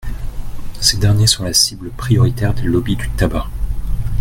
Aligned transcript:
Ces 0.79 0.97
derniers 0.97 1.27
sont 1.27 1.43
la 1.43 1.53
cible 1.53 1.91
prioritaire 1.91 2.55
des 2.55 2.63
lobbies 2.63 2.95
du 2.95 3.07
tabac. 3.11 3.45